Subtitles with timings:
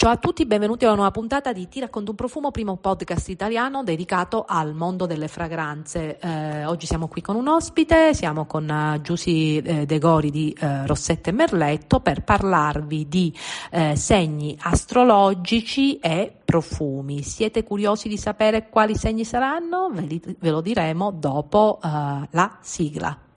[0.00, 3.28] Ciao a tutti, benvenuti a una nuova puntata di Ti racconto un profumo, primo podcast
[3.28, 6.18] italiano dedicato al mondo delle fragranze.
[6.18, 10.56] Eh, oggi siamo qui con un ospite, siamo con uh, Giusy eh, De Gori di
[10.58, 13.30] eh, Rossette Merletto per parlarvi di
[13.72, 17.22] eh, segni astrologici e profumi.
[17.22, 19.90] Siete curiosi di sapere quali segni saranno?
[19.92, 21.88] Ve, li, ve lo diremo dopo uh,
[22.30, 23.28] la sigla.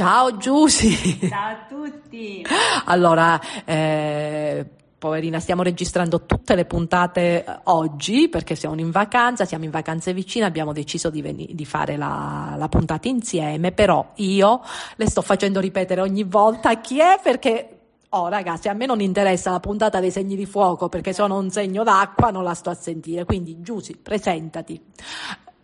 [0.00, 1.28] Ciao Giusy!
[1.28, 2.42] Ciao a tutti!
[2.86, 4.64] Allora, eh,
[4.96, 10.14] poverina, stiamo registrando tutte le puntate eh, oggi perché siamo in vacanza, siamo in vacanze
[10.14, 14.62] vicine, abbiamo deciso di, ven- di fare la, la, puntata insieme, però io
[14.96, 17.80] le sto facendo ripetere ogni volta chi è perché...
[18.08, 21.50] Oh ragazzi, a me non interessa la puntata dei segni di fuoco perché sono un
[21.50, 24.82] segno d'acqua, non la sto a sentire, quindi Giusy, presentati.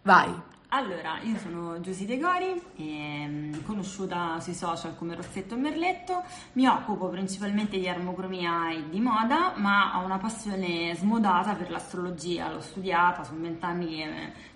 [0.02, 0.55] Vai.
[0.76, 7.08] Allora, io sono Giusy De Gori, ehm, conosciuta sui social come Rossetto Merletto, mi occupo
[7.08, 13.24] principalmente di armocromia e di moda, ma ho una passione smodata per l'astrologia, l'ho studiata,
[13.24, 14.04] sono vent'anni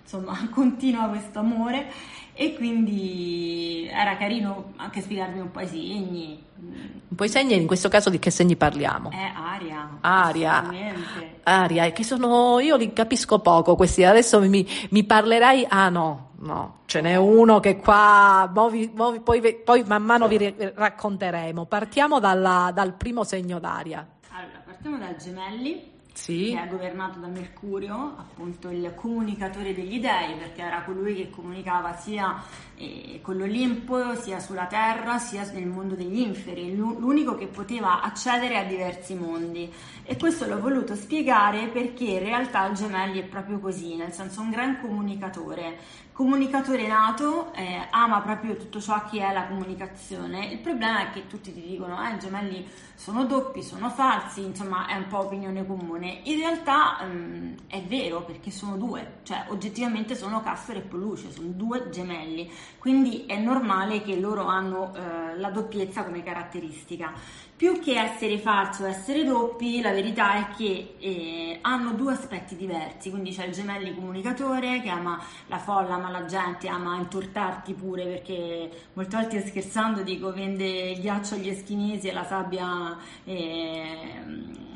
[0.11, 1.89] insomma continua questo amore
[2.33, 6.43] e quindi era carino anche spiegarmi un po' i segni.
[6.57, 9.09] Un po' i segni, in questo caso di che segni parliamo?
[9.09, 9.97] È aria.
[10.01, 10.69] Aria.
[11.43, 16.79] Aria, che sono, io li capisco poco questi, adesso mi, mi parlerai, ah no, no,
[16.85, 21.65] ce n'è uno che qua, movi, movi, poi, poi, man mano vi racconteremo.
[21.65, 24.07] Partiamo dalla, dal primo segno d'aria.
[24.29, 26.51] Allora, partiamo dal gemelli sì.
[26.53, 31.95] che è governato da Mercurio, appunto il comunicatore degli dei, perché era colui che comunicava
[31.95, 32.41] sia
[32.75, 38.57] eh, con l'Olimpo, sia sulla Terra, sia nel mondo degli inferi, l'unico che poteva accedere
[38.57, 39.71] a diversi mondi.
[40.03, 44.41] E questo l'ho voluto spiegare perché in realtà il gemelli è proprio così, nel senso
[44.41, 45.77] un gran comunicatore
[46.21, 50.45] comunicatore nato, eh, ama proprio tutto ciò che è la comunicazione.
[50.45, 54.85] Il problema è che tutti ti dicono: eh, i gemelli sono doppi, sono falsi, insomma,
[54.85, 56.19] è un po' opinione comune.
[56.25, 61.47] In realtà ehm, è vero perché sono due, cioè oggettivamente sono Castor e Poluce, sono
[61.47, 67.13] due gemelli, quindi è normale che loro hanno eh, la doppiezza come caratteristica
[67.61, 72.55] più che essere falsi o essere doppi, la verità è che eh, hanno due aspetti
[72.55, 77.75] diversi, quindi c'è il gemelli comunicatore che ama la folla, ama la gente, ama intortarti
[77.75, 84.23] pure perché molte volte scherzando dico vende il ghiaccio agli eschinesi e la sabbia eh,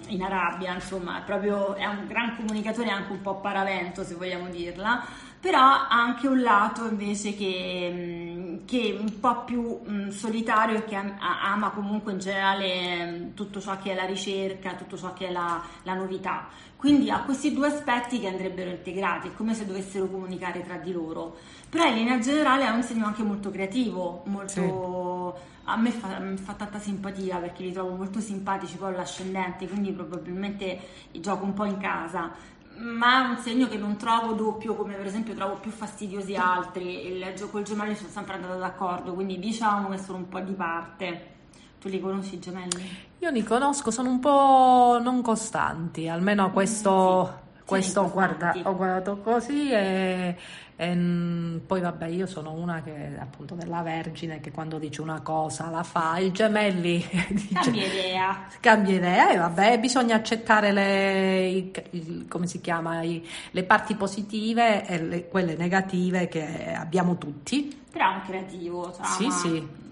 [0.09, 4.47] in Arabia, insomma è proprio è un gran comunicatore anche un po' paravento se vogliamo
[4.49, 5.03] dirla
[5.45, 10.77] però ha anche un lato invece che, mm, che è un po' più mm, solitario
[10.79, 15.13] e che ama comunque in generale mm, tutto ciò che è la ricerca, tutto ciò
[15.13, 16.47] che è la, la novità.
[16.75, 20.91] Quindi ha questi due aspetti che andrebbero integrati, è come se dovessero comunicare tra di
[20.91, 21.37] loro.
[21.69, 25.35] Però in linea generale è un segno anche molto creativo, molto...
[25.37, 25.53] Sì.
[25.67, 30.79] A me fa, fa, tanta simpatia perché li trovo molto simpatici poi l'ascendente, quindi probabilmente
[31.11, 32.31] gioco un po' in casa
[32.77, 37.07] ma è un segno che non trovo doppio come per esempio trovo più fastidiosi altri
[37.07, 41.33] il col gemelli sono sempre andata d'accordo quindi diciamo che sono un po' di parte
[41.79, 42.89] tu li conosci i gemelli?
[43.19, 47.44] io li conosco sono un po' non costanti almeno questo, mm, sì.
[47.65, 50.35] Questo guarda, ho guardato così e
[50.77, 55.21] e ehm, poi vabbè, io sono una che appunto della Vergine che quando dice una
[55.21, 56.97] cosa la fa, il gemelli
[57.31, 58.47] dice, cambia idea.
[58.59, 63.95] Cambia idea e vabbè, bisogna accettare le, i, il, come si chiama, i, le parti
[63.95, 67.83] positive e le, quelle negative che abbiamo tutti.
[67.89, 69.84] Però è un creativo, cioè, sì, sì eh,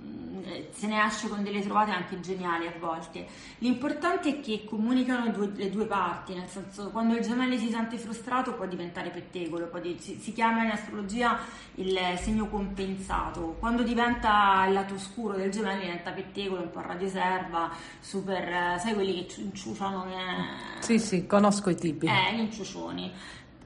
[0.72, 3.26] se ne esce con delle trovate anche geniali a volte.
[3.59, 7.98] L'importante è che comunicano due, le due parti, nel senso quando il gemello si sente
[7.98, 11.40] frustrato può diventare pettegolo, di, si, si, chiama in astrologia
[11.75, 17.72] il segno compensato, quando diventa il lato scuro del gemello diventa pettegolo, un po' radioserva,
[18.00, 20.06] super, eh, sai quelli che inciuciano?
[20.06, 22.07] Eh, sì, sì, conosco i tipi.
[22.07, 23.12] Eh, gli inciucioni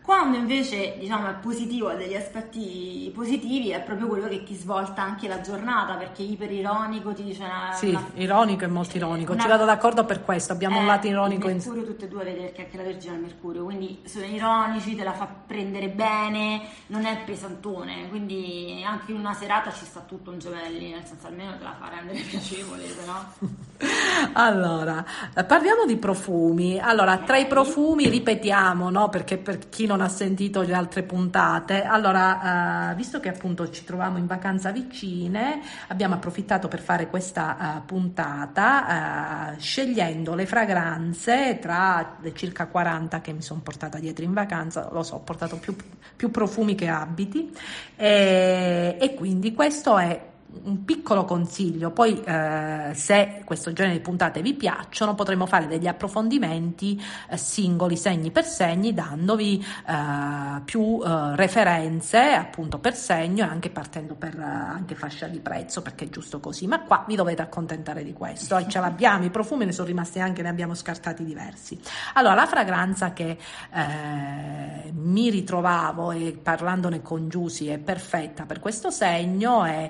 [0.07, 5.01] Quando invece diciamo è positivo, ha degli aspetti positivi, è proprio quello che ti svolta
[5.01, 7.74] anche la giornata, perché iperironico ti dice una...
[7.74, 10.86] Sì, una, ironico e molto ironico, una, ci vado d'accordo per questo, abbiamo eh, un
[10.86, 14.00] lato ironico in Mercurio tutte e due vede che anche la Vergine al Mercurio, quindi
[14.06, 19.74] sono ironici, te la fa prendere bene, non è pesantone, quindi anche in una serata
[19.74, 23.65] ci sta tutto un gemelli, nel senso almeno te la fa rendere piacevole, se no...
[24.33, 25.03] allora,
[25.45, 26.80] parliamo di profumi.
[26.80, 29.10] Allora, tra i profumi ripetiamo, no?
[29.10, 33.83] Perché per chi non ha sentito le altre puntate, allora, uh, visto che appunto ci
[33.83, 41.59] troviamo in vacanza vicine, abbiamo approfittato per fare questa uh, puntata uh, scegliendo le fragranze
[41.59, 45.57] tra le circa 40 che mi sono portata dietro in vacanza, lo so, ho portato
[45.57, 45.75] più,
[46.15, 47.55] più profumi che abiti.
[47.95, 54.41] E, e quindi questo è un piccolo consiglio, poi eh, se questo genere di puntate
[54.41, 61.35] vi piacciono potremo fare degli approfondimenti eh, singoli, segni per segni, dandovi eh, più eh,
[61.35, 66.09] referenze appunto per segno e anche partendo per eh, anche fascia di prezzo perché è
[66.09, 69.71] giusto così, ma qua vi dovete accontentare di questo, e ce l'abbiamo, i profumi ne
[69.73, 71.79] sono rimasti anche, ne abbiamo scartati diversi.
[72.13, 73.38] Allora la fragranza che
[73.73, 79.89] eh, mi ritrovavo e parlandone con Giusy è perfetta per questo segno è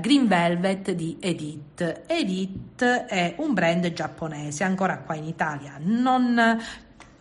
[0.00, 2.02] Green Velvet di Edith.
[2.06, 5.74] Edith è un brand giapponese, ancora qua in Italia.
[5.78, 6.58] Non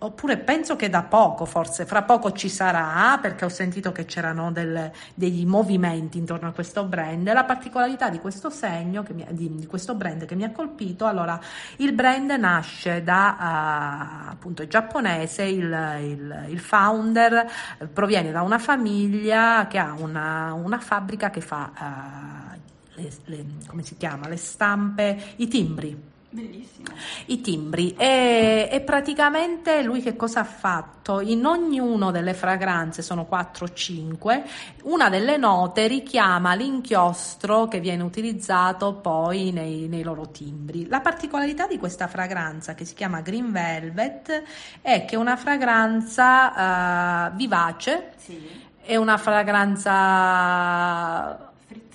[0.06, 4.52] oppure penso che da poco, forse fra poco ci sarà, perché ho sentito che c'erano
[4.52, 7.32] del, degli movimenti intorno a questo brand.
[7.32, 11.40] La particolarità di questo segno, mi, di, di, questo brand che mi ha colpito, allora
[11.78, 15.64] il brand nasce da uh, appunto giapponese, il,
[16.02, 17.50] il, il, founder
[17.92, 21.72] proviene da una famiglia che ha una, una fabbrica che fa...
[21.80, 22.55] Uh,
[22.96, 26.14] le, le, come si chiama, le stampe, i timbri.
[26.36, 26.90] Bellissimo.
[27.28, 31.22] I timbri e, e, praticamente lui che cosa ha fatto?
[31.22, 34.44] In ognuna delle fragranze, sono 4-5,
[34.84, 40.88] una delle note richiama l'inchiostro che viene utilizzato poi nei, nei, loro timbri.
[40.88, 44.44] La particolarità di questa fragranza che si chiama Green Velvet
[44.82, 48.46] è che è una fragranza uh, vivace, sì.
[48.82, 49.94] è una fragranza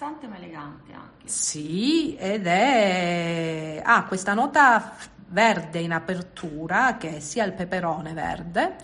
[0.00, 0.89] frizzante ma elegante.
[1.30, 3.80] Sì, ed è...
[3.84, 4.96] ha ah, questa nota
[5.28, 8.74] verde in apertura che sia il peperone verde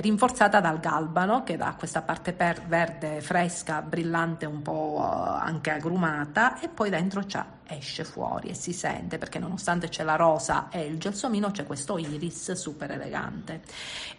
[0.00, 6.68] rinforzata dal galbano che dà questa parte verde fresca brillante un po' anche agrumata e
[6.68, 10.96] poi dentro c'è, esce fuori e si sente perché nonostante c'è la rosa e il
[10.98, 13.60] gelsomino c'è questo iris super elegante.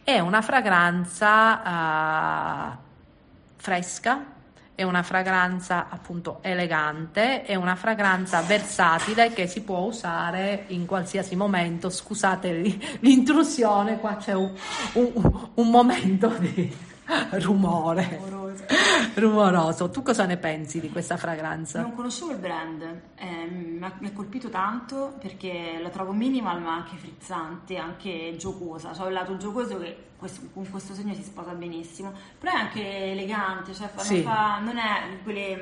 [0.04, 1.62] È una fragranza
[2.70, 2.78] uh,
[3.56, 4.38] fresca
[4.80, 11.36] è una fragranza appunto elegante, è una fragranza versatile che si può usare in qualsiasi
[11.36, 11.90] momento.
[11.90, 14.54] Scusate l'intrusione, qua c'è un,
[14.94, 16.74] un, un momento di
[17.32, 18.20] rumore
[19.16, 19.90] rumoroso.
[19.90, 21.82] Tu cosa ne pensi di questa fragranza?
[21.82, 22.82] Non conoscevo il brand,
[23.16, 28.92] eh, mi ha colpito tanto perché la trovo minimal ma anche frizzante, anche giocosa.
[28.92, 33.12] C'è un lato giocoso che questo, con questo segno si sposa benissimo, però è anche
[33.12, 34.22] elegante, cioè fa, sì.
[34.22, 35.56] fa, non, è quelle,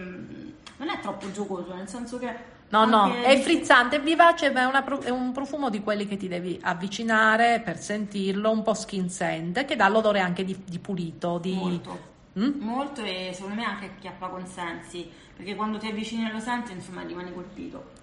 [0.77, 4.65] non è troppo giocoso, nel senso che No, no, è frizzante, è vivace, ma è,
[4.65, 9.09] una, è, un profumo di quelli che ti devi avvicinare per sentirlo, un po' skin
[9.09, 11.37] scent, che dà l'odore anche di, di pulito.
[11.37, 11.53] Di...
[11.53, 12.15] Molto.
[12.37, 12.61] Mm?
[12.61, 17.01] Molto e secondo me anche acchiappa consensi, perché quando ti avvicini e lo senti, insomma,
[17.01, 17.95] rimani colpito.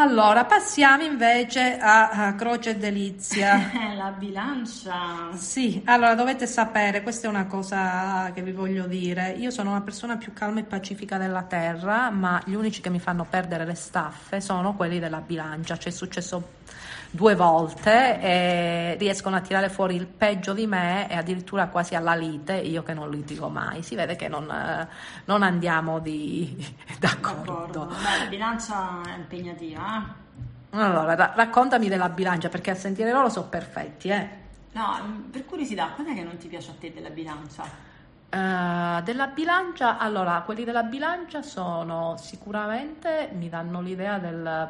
[0.00, 3.72] Allora, passiamo invece a, a Croce e Delizia.
[3.98, 5.32] La bilancia.
[5.34, 9.30] Sì, allora dovete sapere, questa è una cosa che vi voglio dire.
[9.32, 13.00] Io sono una persona più calma e pacifica della terra, ma gli unici che mi
[13.00, 15.76] fanno perdere le staffe sono quelli della bilancia.
[15.76, 16.50] C'è successo
[17.10, 22.14] due volte e riescono a tirare fuori il peggio di me e addirittura quasi alla
[22.14, 23.82] lite, io che non litigo mai.
[23.82, 24.46] Si vede che non,
[25.24, 26.56] non andiamo di,
[26.98, 27.52] d'accordo.
[27.52, 27.86] d'accordo.
[27.86, 30.04] Beh, la bilancia è impegnativa.
[30.70, 30.78] Eh?
[30.78, 34.28] Allora, ra- raccontami della bilancia perché a sentire loro sono perfetti, eh.
[34.72, 37.64] No, per curiosità, qual è che non ti piace a te della bilancia?
[38.30, 44.68] Uh, della bilancia, allora, quelli della bilancia sono sicuramente, mi danno l'idea del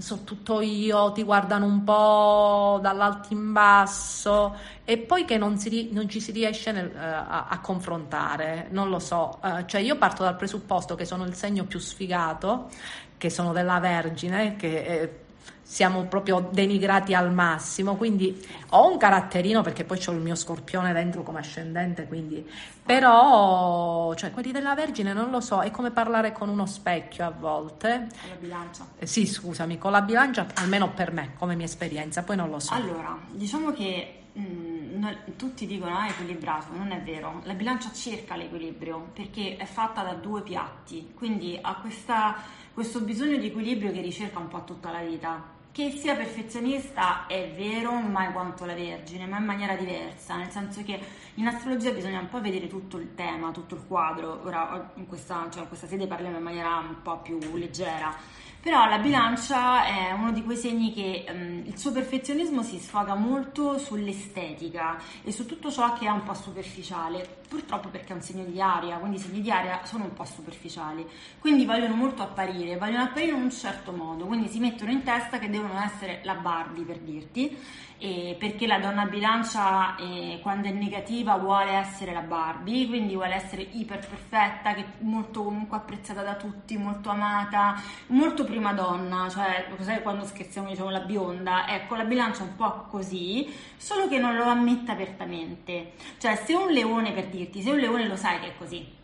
[0.00, 5.90] so tutto io, ti guardano un po' dall'alto in basso e poi che non, si,
[5.92, 9.96] non ci si riesce nel, uh, a, a, confrontare, non lo so, uh, cioè io
[9.96, 12.68] parto dal presupposto che sono il segno più sfigato,
[13.16, 14.84] che sono della Vergine, che...
[14.84, 15.28] Eh,
[15.70, 20.92] siamo proprio denigrati al massimo, quindi ho un caratterino perché poi ho il mio scorpione
[20.92, 22.44] dentro come ascendente, quindi
[22.84, 27.30] però cioè, quelli della Vergine non lo so, è come parlare con uno specchio a
[27.30, 28.08] volte.
[28.20, 28.84] Con la bilancia.
[28.98, 32.58] Eh, sì, scusami, con la bilancia almeno per me, come mia esperienza, poi non lo
[32.58, 32.74] so.
[32.74, 37.42] Allora, diciamo che mh, mm, non, tutti dicono ah, equilibrato, non è vero.
[37.44, 42.34] La bilancia cerca l'equilibrio perché è fatta da due piatti, quindi ha questa,
[42.74, 45.58] questo bisogno di equilibrio che ricerca un po' tutta la vita.
[45.72, 50.82] Che sia perfezionista è vero, mai quanto la Vergine, ma in maniera diversa, nel senso
[50.82, 50.98] che
[51.34, 54.40] in astrologia bisogna un po' vedere tutto il tema, tutto il quadro.
[54.44, 58.12] Ora in questa, cioè, in questa sede parliamo in maniera un po' più leggera
[58.60, 63.14] però la bilancia è uno di quei segni che um, il suo perfezionismo si sfoga
[63.14, 68.22] molto sull'estetica e su tutto ciò che è un po' superficiale, purtroppo perché è un
[68.22, 71.06] segno di aria, quindi i segni di aria sono un po' superficiali,
[71.38, 75.38] quindi vogliono molto apparire, vogliono apparire in un certo modo, quindi si mettono in testa
[75.38, 77.56] che devono essere la Barbie per dirti
[78.00, 83.34] eh, perché la donna bilancia eh, quando è negativa vuole essere la Barbie, quindi vuole
[83.34, 89.66] essere iper perfetta, che molto comunque apprezzata da tutti, molto amata, molto prima donna, cioè
[89.76, 94.34] cos'è quando scherziamo diciamo la bionda, ecco la bilancia un po' così, solo che non
[94.34, 98.46] lo ammette apertamente, cioè se un leone per dirti, se un leone lo sai che
[98.46, 98.98] è così,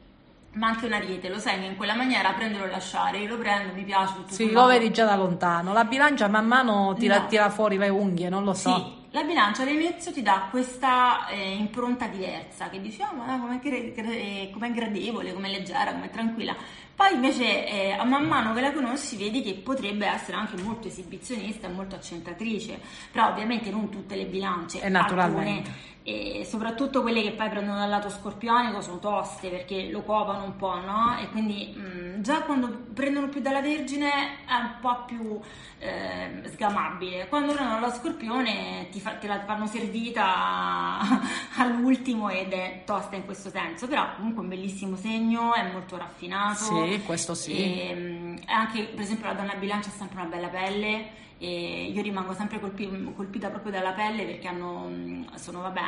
[0.56, 3.74] ma anche un ariete, lo segna in quella maniera, prendere o lasciare, io lo prendo,
[3.74, 5.72] mi piace tutto Sì, lo vedi già da lontano.
[5.72, 7.26] La bilancia man mano tira, no.
[7.26, 8.74] tira fuori le unghie, non lo so.
[8.74, 13.60] Sì, la bilancia all'inizio ti dà questa eh, impronta diversa, che dici, oh, ma com'è,
[13.62, 16.54] eh, com'è gradevole, com'è leggera, com'è tranquilla.
[16.94, 20.88] Poi invece eh, a man mano che la conosci vedi che potrebbe essere anche molto
[20.88, 22.80] esibizionista e molto accentratrice,
[23.12, 24.80] però ovviamente non tutte le bilance.
[24.80, 25.68] E naturalmente.
[25.68, 30.44] Alcune, e soprattutto quelle che poi prendono dal lato scorpionico sono toste perché lo copano
[30.44, 31.18] un po', no?
[31.18, 34.10] E quindi mh, già quando prendono più dalla Vergine
[34.46, 35.40] è un po' più
[35.78, 37.28] eh, sgamabile.
[37.28, 40.98] Quando prendono la Scorpione ti fa, te la fanno servita
[41.58, 45.96] all'ultimo ed è tosta in questo senso, però comunque è un bellissimo segno, è molto
[45.96, 46.86] raffinato.
[46.86, 47.54] Sì, questo sì.
[47.54, 52.00] E, mh, anche per esempio la donna bilancia ha sempre una bella pelle e io
[52.00, 55.80] rimango sempre colpi, colpita proprio dalla pelle perché hanno, sono vabbè,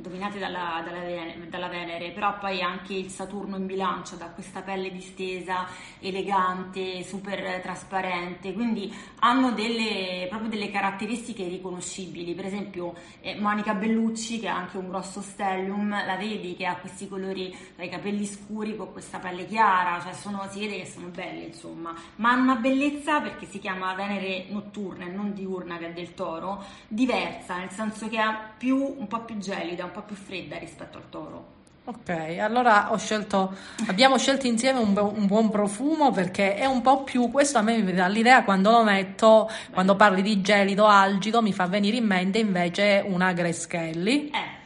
[0.00, 4.90] dominati dalla, dalla, dalla, Venere, però poi anche il Saturno in bilancia da questa pelle
[4.90, 5.66] distesa,
[6.00, 14.40] elegante, super trasparente, quindi hanno delle, proprio delle caratteristiche riconoscibili, per esempio eh, Monica Bellucci
[14.40, 18.74] che ha anche un grosso stellium, la vedi che ha questi colori, i capelli scuri
[18.74, 22.56] con questa pelle chiara, cioè sono, si vede che sono belle insomma, ma hanno una
[22.56, 27.58] bellezza perché si chiama Venere notturna notturna e non diurna che è del toro, diversa,
[27.58, 28.26] nel senso che è
[28.56, 31.56] più, un po' più gelida, un po' più fredda rispetto al toro.
[31.84, 33.54] Ok, allora ho scelto,
[33.86, 37.78] abbiamo scelto insieme un, un, buon profumo perché è un po' più, questo a me
[37.78, 42.04] mi dà l'idea quando lo metto, quando parli di gelido, algido, mi fa venire in
[42.04, 44.28] mente invece una Greschelli.
[44.28, 44.57] Eh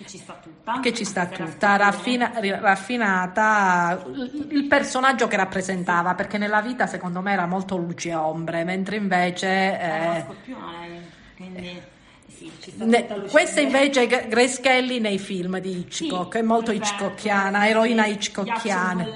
[0.00, 0.80] che ci sta tutta.
[0.80, 4.02] Che ci sta tutta, raffina, raffinata,
[4.48, 8.96] il personaggio che rappresentava, perché nella vita secondo me era molto luce e ombre, mentre
[8.96, 9.46] invece...
[9.46, 11.82] Era eh, scorpione, quindi...
[12.26, 17.68] Sì, ne, questa invece è Grace Kelly nei film di Hitchcock, sì, è molto Hitchcockiana,
[17.68, 19.06] eroina Hitchcockiana.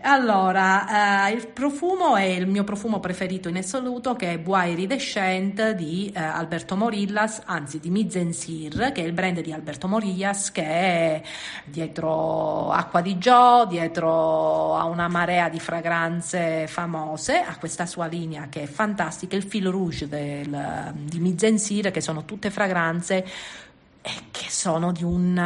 [0.00, 5.72] Allora, eh, il profumo è il mio profumo preferito in assoluto che è Bois Iridescent
[5.72, 10.62] di eh, Alberto Morillas, anzi di Mizensir, che è il brand di Alberto Morillas che
[10.62, 11.22] è
[11.64, 18.46] dietro Acqua di Gio, dietro a una marea di fragranze famose, ha questa sua linea
[18.48, 23.26] che è fantastica, il fil rouge del, di Mizensir che sono tutte fragranze
[24.30, 25.36] che sono di un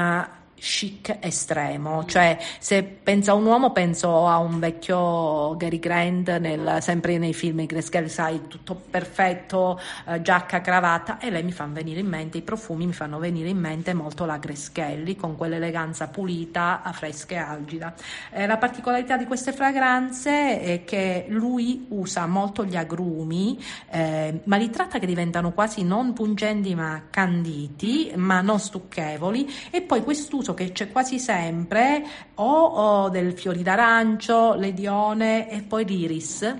[0.62, 6.78] chic estremo, cioè se penso a un uomo penso a un vecchio Gary Grant nel,
[6.80, 11.64] sempre nei film Grace Kelly, sai, tutto perfetto, eh, giacca, cravatta e lei mi fa
[11.64, 14.70] venire in mente, i profumi mi fanno venire in mente molto la Grace
[15.18, 17.94] con quell'eleganza pulita, fresca e algida.
[18.30, 23.58] Eh, la particolarità di queste fragranze è che lui usa molto gli agrumi,
[23.90, 29.82] eh, ma li tratta che diventano quasi non pungenti ma canditi, ma non stucchevoli e
[29.82, 32.04] poi quest'uso uso che c'è quasi sempre
[32.34, 36.54] o, o del fiori d'arancio, l'edione e poi l'iris.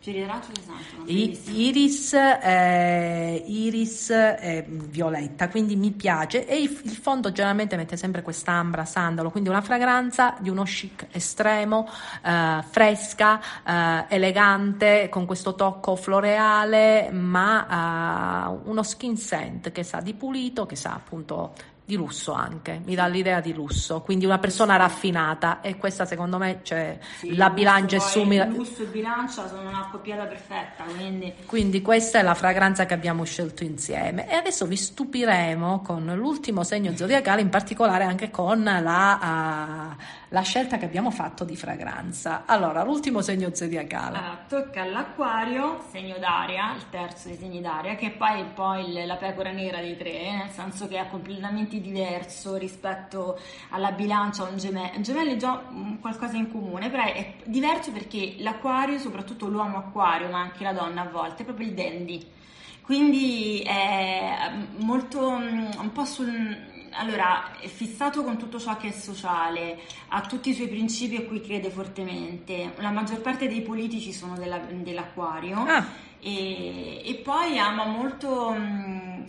[0.00, 0.78] Fiori d'arancio esatto.
[1.10, 8.22] Iris, eh, iris eh, violetta, quindi mi piace e il, il, fondo generalmente mette sempre
[8.22, 11.86] quest'ambra sandalo, quindi una fragranza di uno chic estremo,
[12.24, 20.00] eh, fresca, eh, elegante, con questo tocco floreale, ma eh, uno skin scent che sa
[20.00, 21.52] di pulito, che sa appunto
[21.90, 26.38] di lusso anche, mi dà l'idea di lusso, quindi una persona raffinata e questa secondo
[26.38, 28.44] me cioè, Sì, la il bilancia è sumida.
[28.44, 32.94] Il lusso e bilancia sono una coppiata perfetta, quindi Quindi questa è la fragranza che
[32.94, 38.62] abbiamo scelto insieme e adesso vi stupiremo con l'ultimo segno zodiacale, in particolare anche con
[38.62, 39.96] la, ah,
[40.32, 42.44] la scelta che abbiamo fatto di fragranza.
[42.46, 44.16] Allora, l'ultimo segno zodiacale.
[44.16, 49.16] Allora, tocca all'acquario, segno d'aria, il terzo dei segni d'aria, che poi è poi la
[49.16, 53.38] pecora nera dei tre, nel senso che è completamente diverso rispetto
[53.70, 54.96] alla bilancia o un gemello.
[54.96, 55.62] Un gemello è già
[56.00, 61.02] qualcosa in comune, però è diverso perché l'acquario, soprattutto l'uomo acquario, ma anche la donna
[61.02, 62.38] a volte, è proprio il dandy.
[62.82, 68.92] Quindi è molto mm, un po' sul allora, è fissato con tutto ciò che è
[68.92, 72.72] sociale, ha tutti i suoi principi a cui crede fortemente.
[72.78, 75.84] La maggior parte dei politici sono della- dell'acquario Ah.
[76.20, 79.24] e, e poi ama molto, mh,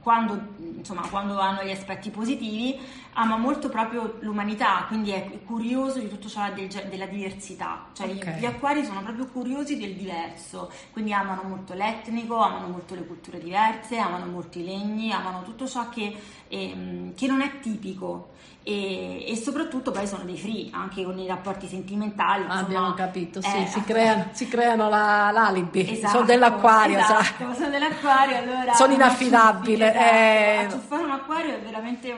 [0.00, 2.78] quando, insomma, quando hanno gli aspetti positivi,
[3.18, 7.86] ama molto proprio l'umanità, quindi è curioso di tutto ciò della diversità.
[7.94, 8.36] Cioè Ok.
[8.38, 13.38] gli acquari sono proprio curiosi del diverso, quindi amano molto l'etnico, amano molto le culture
[13.38, 16.14] diverse, amano molto i legni, amano tutto ciò che,
[16.48, 18.34] ehm, che non è tipico.
[18.68, 22.42] E, e soprattutto poi sono dei free anche con i rapporti sentimentali.
[22.42, 27.44] insomma, Abbiamo capito, sì, eh, si creano, si creano la- l'alibi, Esatto, sono dell'acquario, esatto,
[27.46, 27.54] sa.
[27.54, 29.98] sono dell'acquario, allora Sono un inaffidabili, esatto.
[30.04, 30.56] eh.
[30.66, 32.12] Acciuffare un acquario è veramente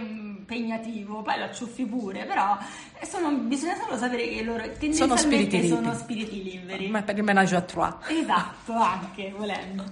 [0.53, 2.57] impegnativo, poi lo acciuffi pure, però
[2.99, 6.89] eh, sono- bisogna solo sapere che loro tendenzialmente spiriti sono spiriti liberi.
[6.89, 7.95] Ma per il menage à trois.
[8.09, 9.85] Esatto, anche volendo,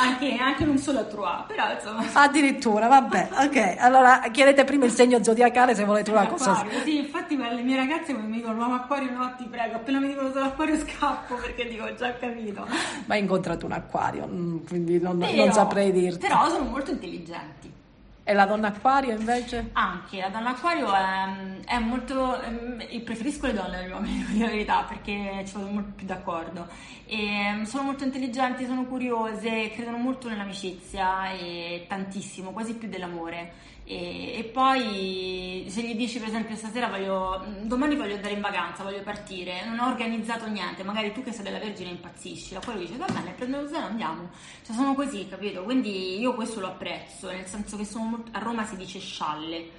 [0.00, 2.04] anche, anche non solo a Troyes, però insomma.
[2.14, 3.74] Addirittura, vabbè, ok.
[3.78, 6.52] Allora chiedete prima il segno zodiacale se volete una cosa.
[6.58, 10.08] Acquario, sì, infatti le mie ragazze mi dicono l'uomo acquario no ti prego, appena mi
[10.08, 12.66] dicono solo acquario scappo perché dico ho già capito.
[13.04, 16.26] Ma hai incontrato un acquario, mm, quindi non, non Però- saprei dirti.
[16.26, 17.78] Però sono molto intelligenti.
[18.22, 19.70] E la donna acquario invece?
[19.72, 22.40] Anche la donna acquario è, è molto.
[22.40, 26.68] ehm, preferisco le donne agli uomini, per la verità, perché ci vado molto più d'accordo.
[27.06, 33.52] E, ehm, sono molto intelligenti, sono curiose, credono molto nell'amicizia e tantissimo, quasi più dell'amore.
[33.90, 38.84] E, e poi se gli dici per esempio stasera voglio, domani voglio andare in vacanza,
[38.84, 42.78] voglio partire, non ho organizzato niente, magari tu che sei della Vergine impazzisci, la poi
[42.78, 44.30] dice va bene, prendo lo zaino andiamo.
[44.64, 45.64] Cioè sono così, capito?
[45.64, 49.70] Quindi io questo lo apprezzo, nel senso che molto- a Roma si dice scialle.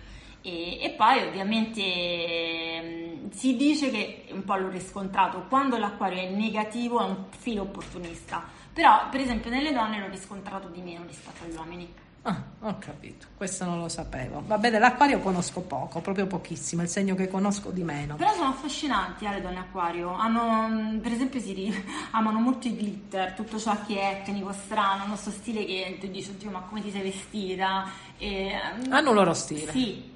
[0.41, 6.99] E, e poi ovviamente si dice che, un po' l'ho riscontrato, quando l'acquario è negativo
[6.99, 11.55] è un filo opportunista, però per esempio nelle donne l'ho riscontrato di meno rispetto agli
[11.55, 12.09] uomini.
[12.23, 14.43] Ah, ho capito, questo non lo sapevo.
[14.45, 18.15] Vabbè, dell'acquario conosco poco, proprio pochissimo, è il segno che conosco di meno.
[18.15, 22.67] Però sono affascinanti eh, le donne acquario, hanno, mm, per esempio si ri- amano molto
[22.67, 26.51] i glitter, tutto ciò che è etnico, strano, hanno questo stile che tu dici oddio
[26.51, 27.89] ma come ti sei vestita?
[28.19, 28.51] E,
[28.87, 29.71] mm, Hanno un loro stile.
[29.71, 30.11] Sì,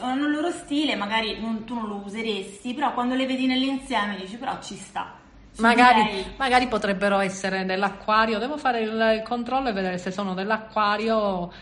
[0.00, 4.16] hanno il loro stile, magari non- tu non lo useresti, però quando le vedi nell'insieme
[4.16, 5.18] dici però ci sta.
[5.58, 6.68] Magari, magari.
[6.68, 11.52] potrebbero essere nell'acquario, devo fare il, il controllo e vedere se sono dell'acquario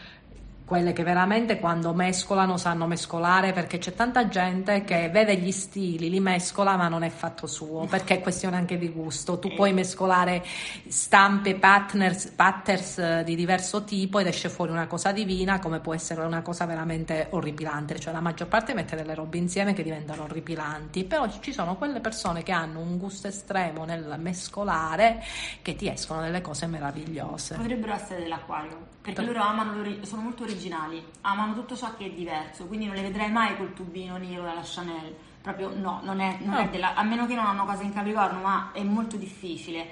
[0.69, 6.11] quelle che veramente quando mescolano sanno mescolare perché c'è tanta gente che vede gli stili,
[6.11, 9.39] li mescola ma non è fatto suo perché è questione anche di gusto.
[9.39, 10.45] Tu puoi mescolare
[10.87, 15.95] stampe, partners, patterns eh, di diverso tipo ed esce fuori una cosa divina come può
[15.95, 17.99] essere una cosa veramente orripilante.
[17.99, 22.01] Cioè la maggior parte mette delle robe insieme che diventano orripilanti, però ci sono quelle
[22.01, 25.25] persone che hanno un gusto estremo nel mescolare
[25.63, 27.55] che ti escono delle cose meravigliose.
[27.55, 32.11] Potrebbero essere dell'acquario, perché Per- loro amano, sono molto originali, amano tutto ciò che è
[32.11, 36.37] diverso, quindi non le vedrai mai col tubino nero della Chanel, proprio no, non è,
[36.43, 36.71] non è No.
[36.71, 39.87] della, a meno che non hanno cose in Capricorno, ma è molto difficile.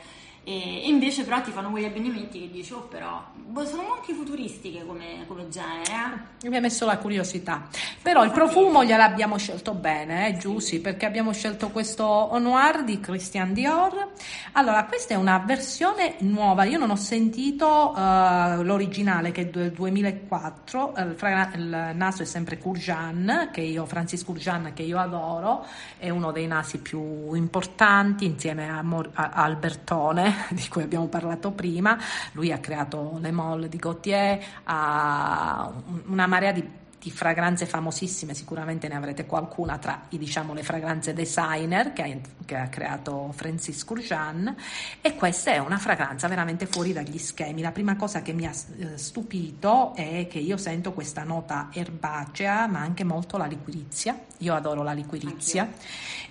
[0.48, 4.85] E invece però ti fanno quegli abbinamenti che dici, oh però, boh, sono anche futuristiche
[4.87, 6.48] come, come genere, eh?
[6.48, 7.66] Mi ha messo la curiosità.
[8.00, 13.52] Però il profumo gliel'abbiamo scelto bene, eh, Giussi, perché abbiamo scelto questo Noir di Christian
[13.54, 14.12] Dior.
[14.52, 16.62] Allora, questa è una versione nuova.
[16.62, 20.94] Io non ho sentito eh, l'originale che è del 2004.
[20.94, 25.66] eh, Il, fragra- il naso è sempre Courjan, che io, Francis Courjan, che io adoro.
[25.98, 31.51] È uno dei nasi più importanti insieme a, Mor- a Albertone, di cui abbiamo parlato
[31.51, 31.99] prima.
[32.33, 36.68] Lui ha creato Le Molle di Gautier, ha un- una marea di
[37.07, 42.16] di fragranze famosissime, sicuramente ne avrete qualcuna tra i, diciamo, le fragranze designer che ha,
[42.45, 44.53] che ha creato Francis Courjan
[45.01, 47.62] e questa è una fragranza veramente fuori dagli schemi.
[47.62, 52.66] La prima cosa che mi ha eh, stupito è che io sento questa nota erbacea
[52.66, 55.71] ma anche molto la liquirizia, io adoro la liquirizia.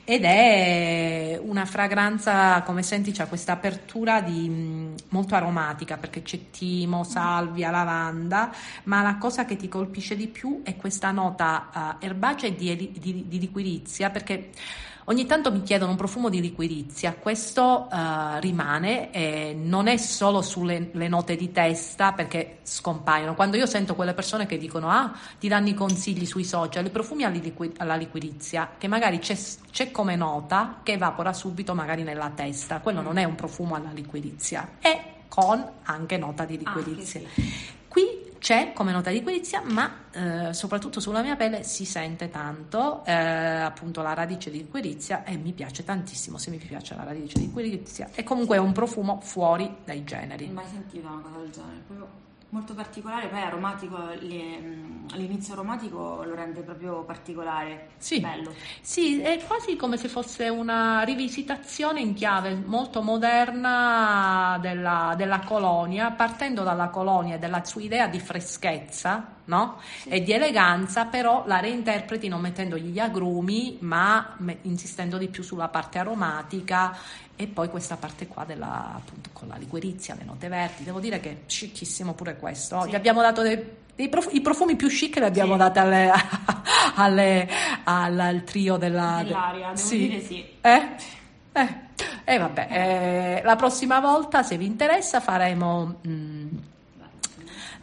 [0.08, 7.04] Ed è una fragranza come senti c'ha questa apertura di, molto aromatica perché c'è timo,
[7.04, 12.50] salvia, lavanda ma la cosa che ti colpisce di più è questa nota uh, erbacea
[12.50, 14.50] di, di, di liquirizia perché
[15.08, 20.42] Ogni tanto mi chiedono un profumo di liquirizia, questo uh, rimane e non è solo
[20.42, 23.36] sulle note di testa perché scompaiono.
[23.36, 26.90] Quando io sento quelle persone che dicono ah, ti danno i consigli sui social, i
[26.90, 29.38] profumi alla liquirizia, che magari c'è,
[29.70, 33.92] c'è, come nota che evapora subito magari nella testa, quello non è un profumo alla
[33.92, 37.22] liquirizia, è con anche nota di liquirizia.
[37.22, 37.74] Ah, sì.
[38.46, 43.12] C'è come nota di liquirizia, ma eh, soprattutto sulla mia pelle si sente tanto eh,
[43.12, 47.46] appunto la radice di liquirizia e mi piace tantissimo se mi piace la radice di
[47.48, 50.48] liquirizia e comunque è un profumo fuori dai generi.
[50.50, 52.08] Mai sentito una cosa del genere, proprio
[52.50, 58.20] molto particolare, poi aromatico, mm, l'inizio aromatico lo rende proprio particolare, sì.
[58.20, 58.54] bello.
[58.82, 66.12] Sì, è quasi come se fosse una rivisitazione in chiave molto moderna della, della colonia,
[66.12, 69.80] partendo dalla colonia e dalla sua idea di freschezza, no?
[70.02, 70.10] Sì.
[70.10, 75.68] e di eleganza, però la reinterpreti non mettendogli gli agrumi, ma insistendo di più sulla
[75.68, 76.98] parte aromatica
[77.36, 80.84] e poi questa parte qua della, appunto, con la liquirizia, le note verdi.
[80.84, 82.82] Devo dire che è scicchissimo pure questo.
[82.84, 82.90] Sì.
[82.90, 85.60] Gli abbiamo dato dei, prof, i profumi più chic li abbiamo sì.
[85.60, 86.12] dati alle,
[86.96, 87.50] alle,
[87.84, 89.98] al, al, trio della, dell'aria, devo sì.
[90.08, 90.46] dire sì.
[90.62, 90.90] Eh?
[91.52, 91.84] Eh.
[92.28, 96.00] Eh, vabbè, eh, la prossima volta, se vi interessa, faremo...
[96.02, 96.48] Mh, mm,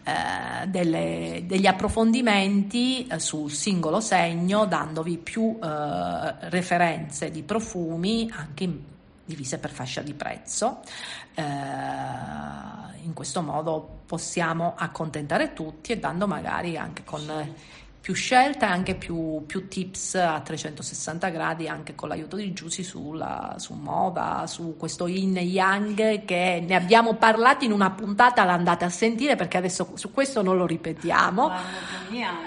[0.04, 8.64] eh, delle, degli approfondimenti eh, sul singolo segno, dandovi più eh, referenze di profumi anche
[8.64, 8.78] in,
[9.24, 10.80] divise per fascia di prezzo.
[11.34, 11.42] Eh,
[13.04, 17.20] in questo modo possiamo accontentare tutti e dando magari anche con
[18.02, 22.82] più scelta e anche più, più, tips a 360 gradi anche con l'aiuto di Giussi
[22.82, 28.84] sulla, su moda, su questo yin yang che ne abbiamo parlato in una puntata, l'andate
[28.84, 31.48] a sentire perché adesso su questo non lo ripetiamo.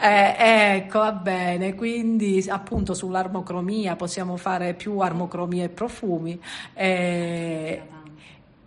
[0.02, 0.36] Eh,
[0.76, 6.38] ecco, va bene, quindi appunto sull'armocromia possiamo fare più armocromia e profumi.
[6.74, 7.82] Eh,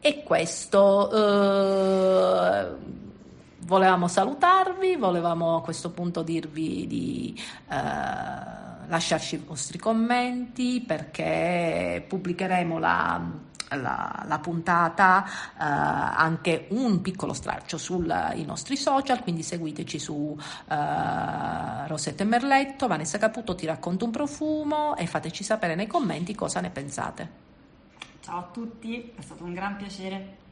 [0.01, 1.11] e questo...
[1.13, 2.98] Eh,
[3.69, 7.75] volevamo salutarvi, volevamo a questo punto dirvi di eh,
[8.87, 13.21] lasciarci i vostri commenti perché pubblicheremo la,
[13.77, 18.07] la, la puntata eh, anche un piccolo straccio sui
[18.47, 20.35] nostri social, quindi seguiteci su
[20.67, 26.63] eh, Rosetta Merletto, Vanessa Caputo ti racconto un profumo e fateci sapere nei commenti cosa
[26.63, 27.47] ne pensate.
[28.21, 30.47] Ciao a tutti, è stato un gran piacere.